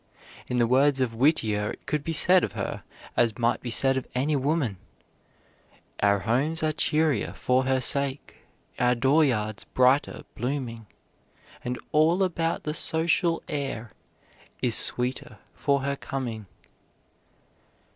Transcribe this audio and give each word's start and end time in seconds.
In 0.47 0.57
the 0.57 0.65
words 0.65 0.99
of 0.99 1.13
Whittier 1.13 1.69
it 1.73 1.85
could 1.85 2.03
be 2.03 2.11
said 2.11 2.43
of 2.43 2.53
her 2.53 2.81
as 3.15 3.37
might 3.37 3.61
be 3.61 3.69
said 3.69 3.97
of 3.97 4.07
any 4.15 4.35
woman: 4.35 4.77
Our 6.01 6.21
homes 6.21 6.63
are 6.63 6.71
cheerier 6.71 7.33
for 7.33 7.65
her 7.65 7.79
sake, 7.79 8.37
Our 8.79 8.95
door 8.95 9.23
yards 9.23 9.63
brighter 9.63 10.23
blooming, 10.33 10.87
And 11.63 11.77
all 11.91 12.23
about 12.23 12.63
the 12.63 12.73
social 12.73 13.43
air 13.47 13.91
Is 14.59 14.73
sweeter 14.73 15.37
for 15.53 15.81
her 15.81 15.95
coming. 15.97 16.47